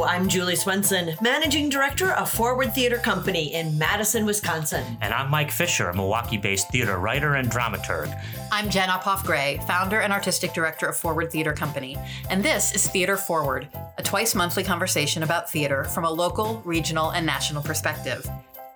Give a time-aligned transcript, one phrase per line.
[0.00, 4.82] Hello, I'm Julie Swenson, Managing Director of Forward Theater Company in Madison, Wisconsin.
[5.02, 8.10] And I'm Mike Fisher, a Milwaukee based theater writer and dramaturg.
[8.50, 11.98] I'm Jen Uphoff Gray, founder and artistic director of Forward Theater Company.
[12.30, 17.10] And this is Theater Forward, a twice monthly conversation about theater from a local, regional,
[17.10, 18.26] and national perspective.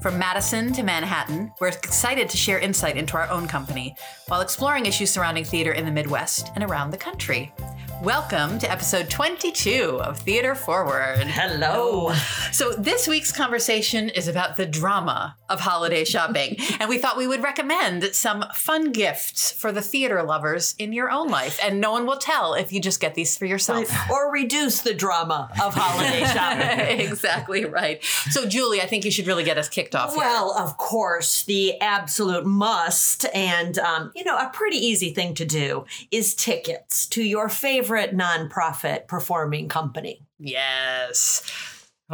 [0.03, 3.97] From Madison to Manhattan, we're excited to share insight into our own company
[4.27, 7.55] while exploring issues surrounding theater in the Midwest and around the country.
[8.03, 11.21] Welcome to episode 22 of Theater Forward.
[11.27, 12.13] Hello.
[12.53, 17.27] So, this week's conversation is about the drama of holiday shopping, and we thought we
[17.27, 21.59] would recommend some fun gifts for the theater lovers in your own life.
[21.63, 23.89] And no one will tell if you just get these for yourself.
[24.11, 27.01] Or reduce the drama of holiday shopping.
[27.01, 28.05] exactly right.
[28.05, 30.11] So, Julie, I think you should really get us kicked off.
[30.11, 30.19] here.
[30.19, 35.47] Well, of course, the absolute must and, um, you know, a pretty easy thing to
[35.47, 40.23] do is tickets to your favorite nonprofit performing company.
[40.39, 41.43] yes.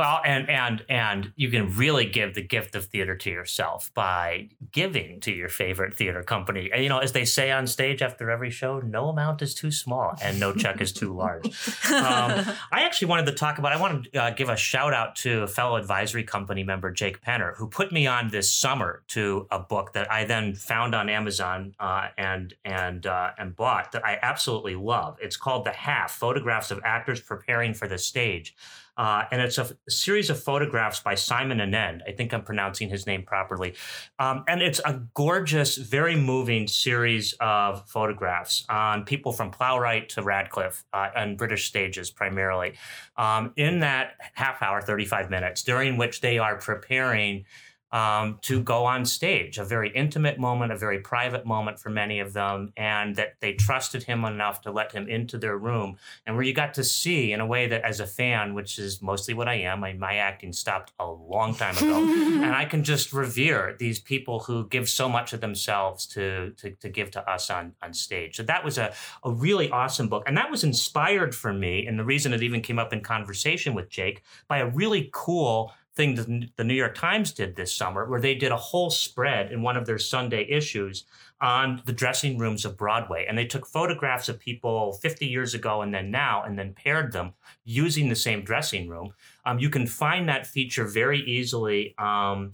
[0.00, 4.48] Well, and and and you can really give the gift of theater to yourself by
[4.72, 6.70] giving to your favorite theater company.
[6.72, 9.70] And, you know, as they say on stage after every show, no amount is too
[9.70, 11.44] small and no check is too large.
[11.44, 11.52] Um,
[12.72, 13.74] I actually wanted to talk about.
[13.74, 17.20] I want to uh, give a shout out to a fellow advisory company member, Jake
[17.20, 21.10] Penner, who put me on this summer to a book that I then found on
[21.10, 25.18] Amazon uh, and and uh, and bought that I absolutely love.
[25.20, 28.56] It's called The Half: Photographs of Actors Preparing for the Stage.
[28.96, 32.00] Uh, and it's a, series of photographs by Simon Annand.
[32.06, 33.74] I think I'm pronouncing his name properly.
[34.18, 40.22] Um, and it's a gorgeous, very moving series of photographs on people from Plowright to
[40.22, 42.74] Radcliffe uh, and British stages primarily.
[43.16, 47.44] Um, in that half hour, 35 minutes, during which they are preparing
[47.92, 52.20] um, to go on stage, a very intimate moment, a very private moment for many
[52.20, 55.96] of them, and that they trusted him enough to let him into their room,
[56.26, 59.02] and where you got to see, in a way that as a fan, which is
[59.02, 61.98] mostly what I am, I, my acting stopped a long time ago,
[62.44, 66.70] and I can just revere these people who give so much of themselves to to,
[66.70, 68.36] to give to us on on stage.
[68.36, 68.92] So that was a,
[69.24, 72.60] a really awesome book, and that was inspired for me, and the reason it even
[72.60, 76.94] came up in conversation with Jake by a really cool thing that the New York
[76.94, 80.46] Times did this summer, where they did a whole spread in one of their Sunday
[80.48, 81.04] issues
[81.42, 83.26] on the dressing rooms of Broadway.
[83.28, 87.12] And they took photographs of people 50 years ago and then now, and then paired
[87.12, 87.34] them
[87.64, 89.12] using the same dressing room.
[89.44, 91.94] Um, you can find that feature very easily.
[91.98, 92.52] Um,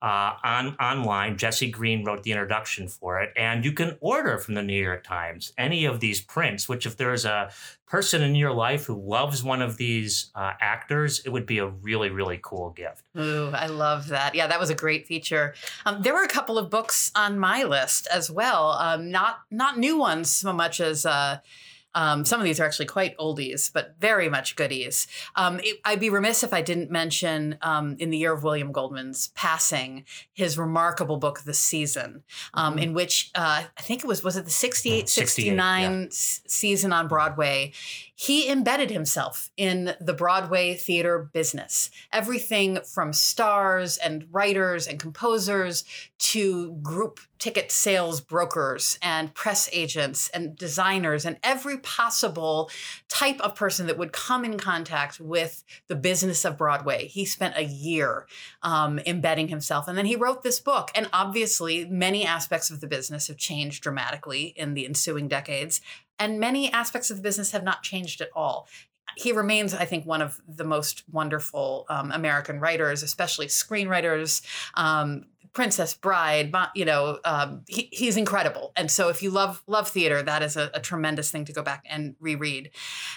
[0.00, 1.36] uh, on online.
[1.36, 5.04] Jesse Green wrote the introduction for it, and you can order from the New York
[5.04, 6.68] Times any of these prints.
[6.68, 7.50] Which, if there's a
[7.86, 11.66] person in your life who loves one of these uh, actors, it would be a
[11.66, 13.04] really, really cool gift.
[13.18, 14.34] Ooh, I love that.
[14.34, 15.54] Yeah, that was a great feature.
[15.84, 18.72] Um, there were a couple of books on my list as well.
[18.72, 21.04] Um, not not new ones so much as.
[21.04, 21.38] Uh,
[21.94, 25.06] um, some of these are actually quite oldies, but very much goodies.
[25.36, 28.72] Um, it, I'd be remiss if I didn't mention, um, in the year of William
[28.72, 32.22] Goldman's passing, his remarkable book, The Season,
[32.54, 32.82] um, Mhm.
[32.82, 36.92] in which uh, I think it was, was it the 68, 68, 69 s- season
[36.92, 37.72] on Broadway?
[38.20, 41.88] He embedded himself in the Broadway theater business.
[42.12, 45.84] Everything from stars and writers and composers
[46.18, 52.72] to group ticket sales brokers and press agents and designers and every possible
[53.08, 57.06] type of person that would come in contact with the business of Broadway.
[57.06, 58.26] He spent a year
[58.64, 59.86] um, embedding himself.
[59.86, 60.90] And then he wrote this book.
[60.96, 65.80] And obviously, many aspects of the business have changed dramatically in the ensuing decades.
[66.18, 68.68] And many aspects of the business have not changed at all
[69.16, 74.42] he remains, I think, one of the most wonderful um, American writers, especially screenwriters.
[74.74, 75.24] Um,
[75.54, 78.72] Princess Bride, you know, um, he, he's incredible.
[78.76, 81.62] And so, if you love love theater, that is a, a tremendous thing to go
[81.62, 82.70] back and reread.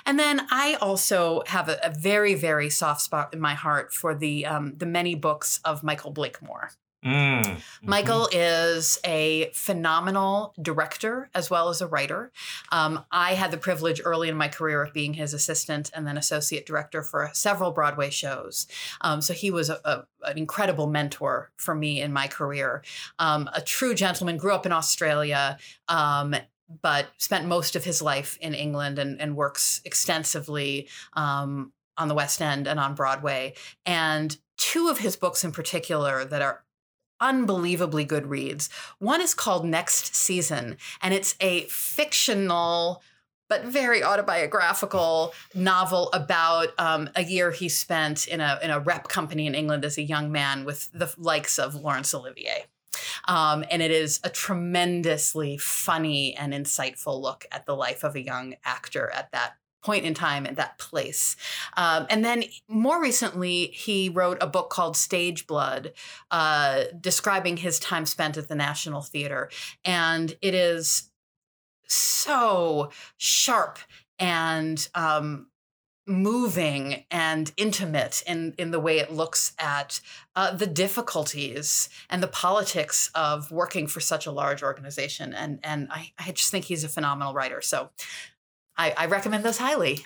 [0.06, 4.16] And then I also have a, a very, very soft spot in my heart for
[4.16, 6.72] the um, the many books of Michael Blakemore.
[7.04, 7.60] Mm.
[7.82, 12.32] Michael is a phenomenal director as well as a writer.
[12.72, 16.16] Um, I had the privilege early in my career of being his assistant and then
[16.16, 18.68] associate director for several Broadway shows.
[19.02, 22.84] Um, so he was a, a, an incredible mentor for me in my career.
[23.18, 25.58] Um, a true gentleman, grew up in Australia.
[25.88, 26.36] Um,
[26.82, 32.16] but spent most of his life in England and, and works extensively um, on the
[32.16, 33.56] West End and on Broadway.
[33.86, 36.64] And two of his books in particular that are
[37.22, 38.70] unbelievably good reads.
[39.00, 43.02] One is called Next Season, and it's a fictional
[43.48, 49.10] but very autobiographical novel about um, a year he spent in a in a rep
[49.10, 52.66] company in England as a young man with the likes of Laurence Olivier.
[53.28, 58.22] Um, and it is a tremendously funny and insightful look at the life of a
[58.22, 61.36] young actor at that point in time at that place.
[61.76, 65.94] Um, and then more recently, he wrote a book called Stage Blood,
[66.30, 69.50] uh, describing his time spent at the National Theater.
[69.84, 71.10] And it is
[71.88, 73.80] so sharp
[74.20, 75.48] and um,
[76.08, 80.00] moving and intimate in, in the way it looks at
[80.36, 85.34] uh, the difficulties and the politics of working for such a large organization.
[85.34, 87.62] And, and I, I just think he's a phenomenal writer.
[87.62, 87.90] So
[88.82, 90.04] I, I recommend those highly.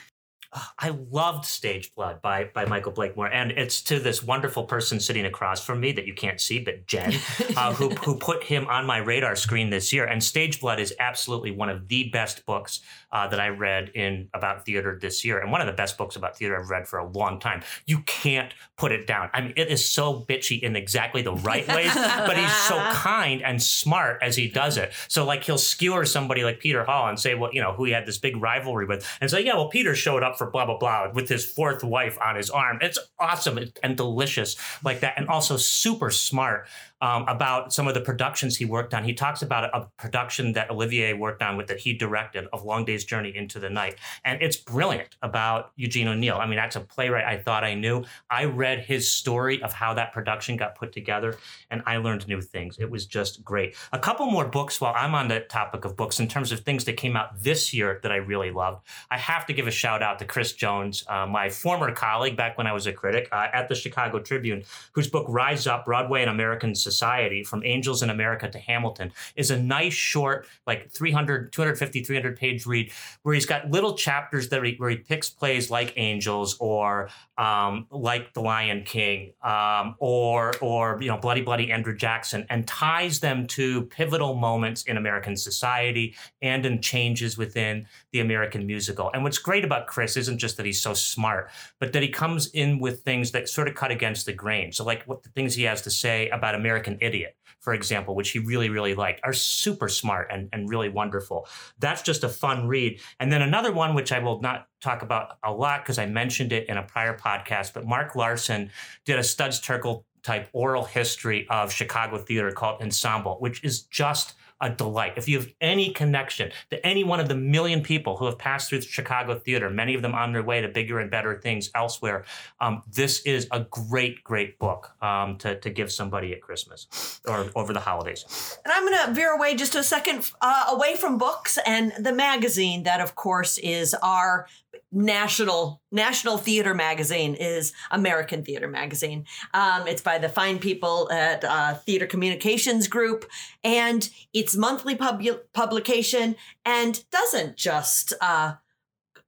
[0.79, 5.25] I loved Stage Blood by by Michael Blakemore, and it's to this wonderful person sitting
[5.25, 7.13] across from me that you can't see, but Jen,
[7.55, 10.05] uh, who who put him on my radar screen this year.
[10.05, 12.81] And Stage Blood is absolutely one of the best books
[13.11, 16.15] uh, that I read in about theater this year, and one of the best books
[16.15, 17.61] about theater I've read for a long time.
[17.85, 19.29] You can't put it down.
[19.33, 23.41] I mean, it is so bitchy in exactly the right ways, but he's so kind
[23.41, 24.91] and smart as he does it.
[25.07, 27.91] So like he'll skewer somebody like Peter Hall and say, well, you know, who he
[27.91, 30.77] had this big rivalry with, and say, yeah, well, Peter showed up for blah blah
[30.77, 32.79] blah with his fourth wife on his arm.
[32.81, 36.67] It's awesome and delicious like that, and also super smart
[37.05, 39.03] um, about some of the productions he worked on.
[39.03, 42.83] He talks about a, production that Olivier worked on with that he directed of Long
[42.83, 46.37] Day's Journey into the Night, and it's brilliant about Eugene O'Neill.
[46.37, 48.03] I mean, that's a playwright I thought I knew.
[48.29, 51.37] I read his story of how that production got put together,
[51.69, 52.77] and I learned new things.
[52.79, 53.75] It was just great.
[53.93, 56.85] A couple more books while I'm on the topic of books in terms of things
[56.85, 58.83] that came out this year that I really loved.
[59.11, 62.57] I have to give a shout out to Chris Jones, uh, my former colleague back
[62.57, 64.63] when I was a critic uh, at the Chicago Tribune,
[64.93, 66.94] whose book Rise Up Broadway and American Society
[67.43, 72.65] from Angels in America to Hamilton is a nice short, like 300, 250, 300 page
[72.65, 72.91] read
[73.23, 77.87] where he's got little chapters that he, where he picks plays like Angels or um,
[77.91, 83.19] like The Lion King um, or, or, you know, Bloody Bloody Andrew Jackson and ties
[83.19, 89.11] them to pivotal moments in American society and in changes within the American musical.
[89.13, 91.49] And what's great about Chris isn't just that he's so smart,
[91.79, 94.71] but that he comes in with things that sort of cut against the grain.
[94.71, 98.31] So, like what the things he has to say about American Idiot, for example, which
[98.31, 101.47] he really, really liked, are super smart and, and really wonderful.
[101.79, 102.99] That's just a fun read.
[103.19, 106.51] And then another one, which I will not talk about a lot because I mentioned
[106.51, 108.71] it in a prior podcast, but Mark Larson
[109.05, 114.33] did a Studs Terkel type oral history of Chicago theater called Ensemble, which is just
[114.65, 115.13] a delight.
[115.15, 118.69] If you have any connection to any one of the million people who have passed
[118.69, 121.69] through the Chicago theater, many of them on their way to bigger and better things
[121.75, 122.25] elsewhere,
[122.59, 127.49] um, this is a great, great book um, to, to give somebody at Christmas or
[127.55, 128.57] over the holidays.
[128.65, 132.13] And I'm going to veer away just a second uh, away from books and the
[132.13, 134.47] magazine that, of course, is our
[134.91, 139.25] national national theater magazine is American Theater Magazine.
[139.53, 143.25] Um, it's by the fine people at uh, Theater Communications Group,
[143.63, 145.23] and it's monthly pub-
[145.53, 146.35] publication
[146.65, 148.55] and doesn't just uh,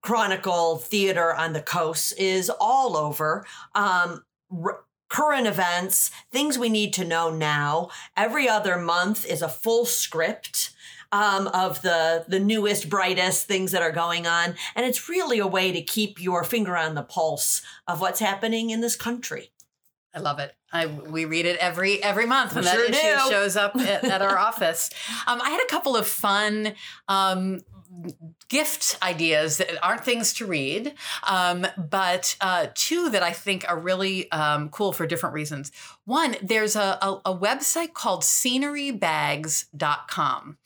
[0.02, 2.18] chronicle theater on the coast.
[2.18, 3.46] is all over.
[3.76, 7.90] Um, r- current events, things we need to know now.
[8.16, 10.72] Every other month is a full script
[11.12, 15.48] um, of the the newest, brightest things that are going on, and it's really a
[15.48, 19.52] way to keep your finger on the pulse of what's happening in this country.
[20.14, 20.54] I love it.
[20.72, 23.30] I we read it every every month when We that sure issue do.
[23.30, 24.90] shows up at, at our office.
[25.28, 26.74] Um, I had a couple of fun
[27.08, 27.62] um,
[28.50, 30.94] gift ideas that aren't things to read,
[31.28, 35.72] um, but uh, two that I think are really um, cool for different reasons.
[36.06, 40.58] One, there's a, a, a website called scenerybags.com.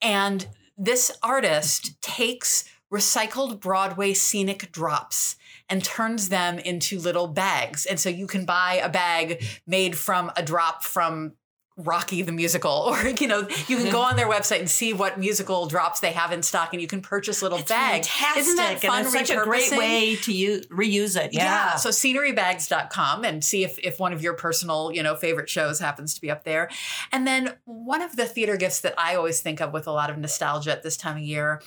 [0.00, 5.36] And this artist takes recycled Broadway scenic drops
[5.68, 7.86] and turns them into little bags.
[7.86, 11.32] And so you can buy a bag made from a drop from
[11.76, 15.18] Rocky the musical, or you know, you can go on their website and see what
[15.18, 18.08] musical drops they have in stock, and you can purchase little It's bags.
[18.08, 18.98] fantastic, Isn't that fun?
[18.98, 21.32] and it's such a great way to use, reuse it.
[21.32, 21.42] Yeah.
[21.44, 21.76] Yeah.
[21.76, 26.14] So scenerybags.com and see if, if one of your personal, you know, favorite shows happens
[26.14, 26.68] to be up there.
[27.10, 30.10] And then one of the theater gifts that I always think of with a lot
[30.10, 31.60] of nostalgia at this time of year.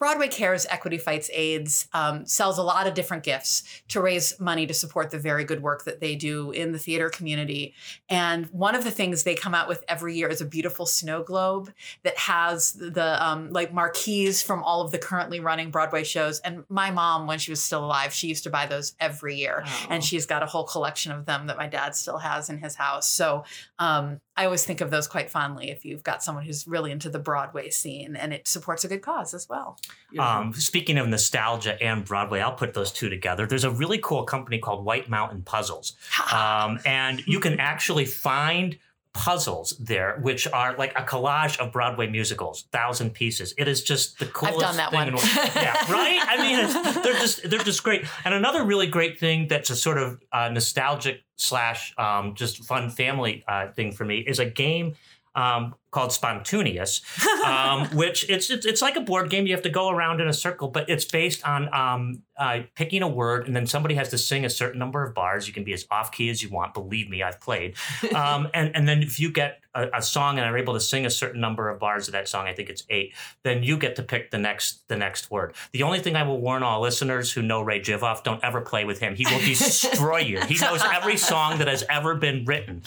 [0.00, 4.66] Broadway Cares Equity Fights AIDS um, sells a lot of different gifts to raise money
[4.66, 7.74] to support the very good work that they do in the theater community.
[8.08, 11.22] And one of the things they come out with every year is a beautiful snow
[11.22, 11.70] globe
[12.02, 16.40] that has the um, like marquees from all of the currently running Broadway shows.
[16.40, 19.64] And my mom, when she was still alive, she used to buy those every year
[19.66, 19.86] Oh.
[19.90, 22.74] and she's got a whole collection of them that my dad still has in his
[22.74, 23.06] house.
[23.06, 23.44] So
[23.78, 27.10] um, I always think of those quite fondly if you've got someone who's really into
[27.10, 29.76] the Broadway scene and it supports a good cause as well.
[30.18, 33.46] Um, speaking of nostalgia and Broadway, I'll put those two together.
[33.46, 35.92] There's a really cool company called White Mountain Puzzles.
[36.32, 38.76] Um, and you can actually find
[39.12, 43.54] puzzles there, which are like a collage of Broadway musicals, thousand pieces.
[43.58, 44.56] It is just the coolest.
[44.56, 45.08] I've done that thing one.
[45.08, 45.50] in the world.
[45.56, 46.20] yeah, right.
[46.22, 48.04] I mean, they're just they're just great.
[48.24, 52.90] And another really great thing that's a sort of uh, nostalgic slash um, just fun
[52.90, 54.94] family uh, thing for me is a game
[55.34, 57.02] um, called Spontuneous,
[57.44, 59.46] um, which it's, it's it's like a board game.
[59.46, 63.02] You have to go around in a circle, but it's based on um, uh, picking
[63.02, 65.46] a word, and then somebody has to sing a certain number of bars.
[65.46, 66.74] You can be as off key as you want.
[66.74, 67.76] Believe me, I've played.
[68.14, 71.06] Um, and and then if you get a, a song and are able to sing
[71.06, 73.14] a certain number of bars of that song, I think it's eight.
[73.42, 75.54] Then you get to pick the next the next word.
[75.72, 78.84] The only thing I will warn all listeners who know Ray Jivoff: don't ever play
[78.84, 79.14] with him.
[79.16, 80.40] He will destroy you.
[80.42, 82.82] He knows every song that has ever been written.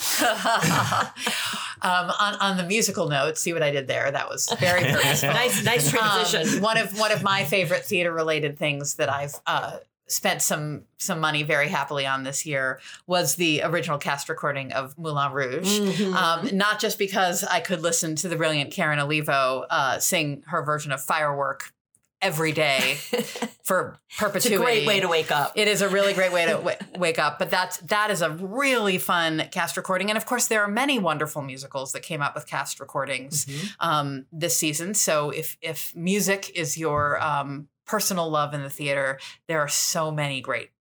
[1.84, 4.10] Um, on, on the musical note, see what I did there?
[4.12, 5.30] That was very purposeful.
[5.34, 6.58] nice, nice transition.
[6.58, 10.84] Um, one of one of my favorite theater related things that I've uh, spent some
[10.98, 15.80] some money very happily on this year was the original cast recording of Moulin Rouge.
[15.80, 16.14] Mhm.
[16.14, 20.64] Um, not just because I could listen to the brilliant Karen Olivo uh, sing her
[20.64, 21.74] version of Firework
[22.24, 22.96] every day
[23.64, 24.56] for perpetuity.
[24.56, 25.52] it's a great way to wake up.
[25.56, 28.32] It is a really great way to w- wake up, but that's that is a
[28.32, 32.34] really fun cast recording, and of course there are many wonderful musicals that came out
[32.34, 33.70] with cast recordings Mhm.
[33.80, 34.94] um, this season.
[34.96, 40.12] So if if music is your um, personal love in the theater, there are so
[40.12, 40.72] many great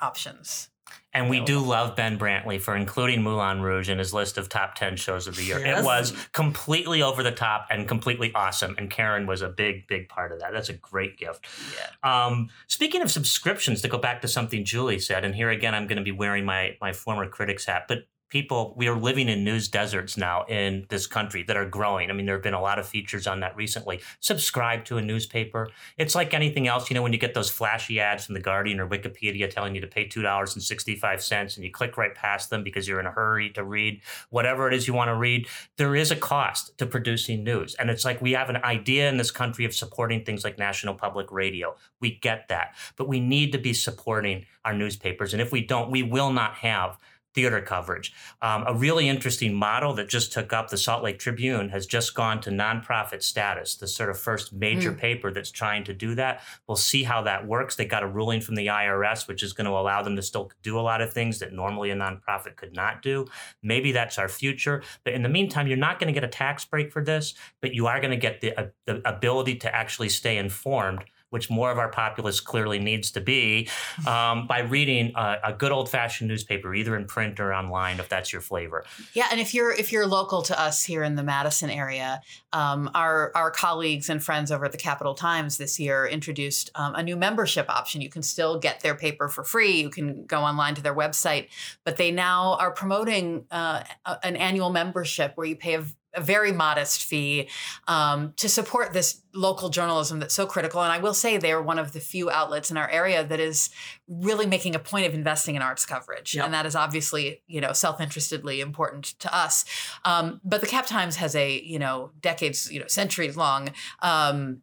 [0.00, 0.68] options.
[1.14, 4.74] And we do love Ben Brantley for including Moulin Rouge in his list of top
[4.76, 5.58] 10 shows of the year.
[5.58, 5.80] Yes.
[5.80, 8.74] It was completely over the top and completely awesome.
[8.78, 10.52] And Karen was a big, big part of that.
[10.52, 11.46] That's a great gift.
[11.76, 12.26] Yeah.
[12.26, 15.86] Um, speaking of subscriptions, to go back to something Julie said, and here again, I'm
[15.86, 19.44] going to be wearing my, my former critic's hat, but people, we are living in
[19.44, 22.08] news deserts now in this country that are growing.
[22.08, 24.00] I mean, there have been a lot of features on that recently.
[24.20, 25.68] Subscribe to a newspaper.
[25.98, 28.80] It's like anything else, you know, when you get those flashy ads from The Guardian
[28.80, 33.00] or Wikipedia telling you to pay $2.65 and you click right past them because you're
[33.00, 35.46] in a hurry to read whatever it is you want to read,
[35.76, 37.74] there is a cost to producing news.
[37.74, 40.94] And it's like we have an idea in this country of supporting things like National
[40.94, 41.76] Public Radio.
[42.00, 42.76] We get that.
[42.96, 45.34] But we need to be supporting our newspapers.
[45.34, 46.96] And if we don't, we will not have
[47.34, 48.12] theater coverage.
[48.40, 52.14] Um, a really interesting model that just took up the Salt Lake Tribune has just
[52.14, 56.42] gone to nonprofit status, the sort of first major paper that's trying to do that.
[56.66, 57.76] We'll see how that works.
[57.76, 60.50] They got a ruling from the IRS, which is going to allow them to still
[60.62, 63.26] do a lot of things that normally a nonprofit could not do.
[63.62, 64.82] Maybe that's our future.
[65.04, 67.74] But in the meantime, you're not going to get a tax break for this, but
[67.74, 71.70] you are going to get the, uh, the ability to actually stay informed which more
[71.70, 73.68] of our populace clearly needs to be,
[74.06, 78.08] um, by reading a, a good old fashioned newspaper, either in print or online, if
[78.08, 78.84] that's your flavor.
[79.14, 82.20] Yeah, and if you're if you're local to us here in the Madison area,
[82.52, 86.94] um, our our colleagues and friends over at the Capital Times this year introduced um,
[86.94, 88.02] a new membership option.
[88.02, 89.80] You can still get their paper for free.
[89.80, 91.48] You can go online to their website,
[91.84, 93.82] but they now are promoting uh,
[94.22, 95.84] an annual membership where you pay a,
[96.14, 97.48] a very modest fee
[97.88, 100.82] um, to support this local journalism that's so critical.
[100.82, 103.70] And I will say they're one of the few outlets in our area that is
[104.06, 106.44] really making a point of investing in arts coverage, Yep.
[106.44, 109.64] and that is obviously you know self-interestedly important to us.
[110.04, 113.70] Um, but the Cap Times has a you know decades, you know centuries long.
[114.00, 114.62] Um,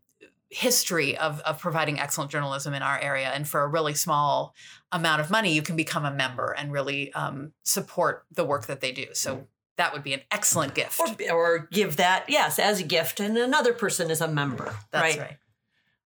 [0.51, 4.56] history of, of providing excellent journalism in our area and for a really small
[4.91, 8.82] amount of money you can become a member and really um, support the work that
[8.82, 9.48] they do so
[9.79, 11.00] that would be an excellent gift.
[11.00, 15.17] Or, or give that yes as a gift and another person is a member that's
[15.17, 15.38] right, right,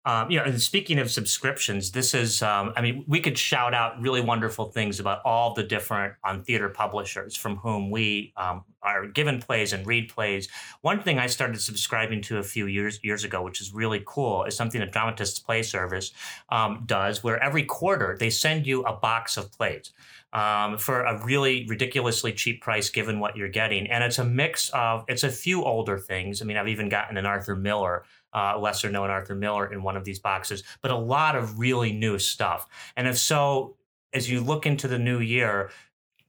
[0.05, 3.73] Um, you know, and speaking of subscriptions, this is, um, I mean, we could shout
[3.73, 8.63] out really wonderful things about all the different um, theater publishers from whom we um,
[8.81, 10.47] are given plays and read plays.
[10.81, 14.45] One thing I started subscribing to a few years years ago, which is really cool,
[14.45, 16.13] is something that Dramatists Play Service
[16.49, 19.91] um, does, where every quarter they send you a box of plays
[20.33, 23.87] um, for a really ridiculously cheap price given what you're getting.
[23.87, 26.41] And it's a mix of, it's a few older things.
[26.41, 29.97] I mean, I've even gotten an Arthur Miller, uh, lesser known Arthur Miller in one
[29.97, 32.67] of these boxes, but a lot of really new stuff.
[32.95, 33.75] And if so,
[34.13, 35.69] as you look into the new year,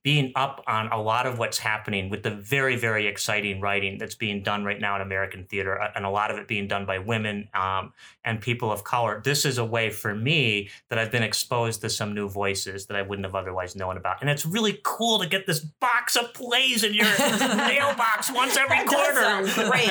[0.03, 4.15] being up on a lot of what's happening with the very, very exciting writing that's
[4.15, 6.87] being done right now in American theater, uh, and a lot of it being done
[6.87, 7.93] by women um,
[8.25, 9.21] and people of color.
[9.23, 12.97] This is a way for me that I've been exposed to some new voices that
[12.97, 14.23] I wouldn't have otherwise known about.
[14.23, 18.77] And it's really cool to get this box of plays in your mailbox once every
[18.77, 19.69] That quarter.
[19.69, 19.91] great.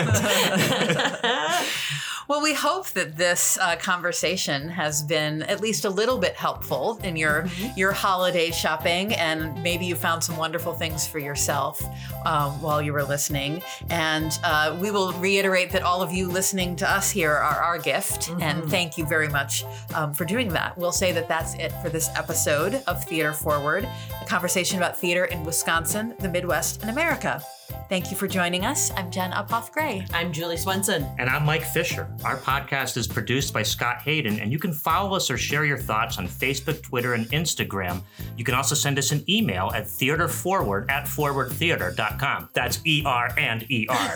[2.30, 7.00] well we hope that this uh, conversation has been at least a little bit helpful
[7.04, 7.46] in your
[7.76, 11.84] your holiday shopping and maybe you found some wonderful things for yourself
[12.26, 13.62] um, while you were listening.
[13.90, 17.80] And uh, we will reiterate that all of you listening to us here are our
[17.80, 20.78] gift and thank you very much um, for doing that.
[20.78, 23.90] We'll say that that's it for this episode of theater forward
[24.22, 27.44] a conversation about theater in wisconsin the midwest and america
[27.90, 28.92] Thank you for joining us.
[28.96, 30.06] I'm Jen Uphoff Gray.
[30.14, 31.08] I'm Julie Swenson.
[31.18, 32.08] And I'm Mike Fisher.
[32.24, 35.80] Our podcast is produced by Scott Hayden, and you can follow us or share your
[35.80, 38.04] thoughts on Facebook, Twitter, and Instagram.
[38.38, 42.50] You can also send us an email at theaterforward at forwardtheater.com.
[42.54, 43.98] That's E R and E R.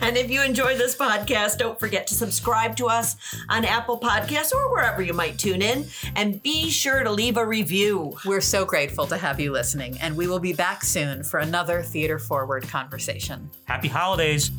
[0.00, 3.16] and if you enjoy this podcast, don't forget to subscribe to us
[3.48, 5.86] on Apple Podcasts or wherever you might tune in.
[6.14, 8.16] And be sure to leave a review.
[8.24, 11.82] We're so grateful to have you listening, and we will be back soon for another
[11.92, 13.50] Theater Forward conversation.
[13.64, 14.50] Happy holidays.